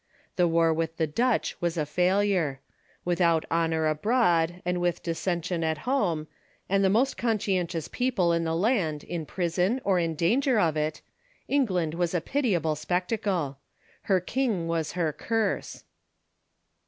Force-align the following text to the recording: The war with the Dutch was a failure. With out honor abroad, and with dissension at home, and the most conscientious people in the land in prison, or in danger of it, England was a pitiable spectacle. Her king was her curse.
The 0.35 0.47
war 0.47 0.73
with 0.73 0.97
the 0.97 1.05
Dutch 1.05 1.55
was 1.61 1.77
a 1.77 1.85
failure. 1.85 2.59
With 3.05 3.21
out 3.21 3.45
honor 3.51 3.85
abroad, 3.85 4.59
and 4.65 4.81
with 4.81 5.03
dissension 5.03 5.63
at 5.63 5.77
home, 5.85 6.25
and 6.67 6.83
the 6.83 6.89
most 6.89 7.17
conscientious 7.17 7.87
people 7.87 8.33
in 8.33 8.43
the 8.43 8.55
land 8.55 9.03
in 9.03 9.27
prison, 9.27 9.79
or 9.83 9.99
in 9.99 10.15
danger 10.15 10.59
of 10.59 10.75
it, 10.75 11.03
England 11.47 11.93
was 11.93 12.15
a 12.15 12.19
pitiable 12.19 12.75
spectacle. 12.75 13.59
Her 14.09 14.19
king 14.19 14.67
was 14.67 14.93
her 14.93 15.13
curse. 15.13 15.83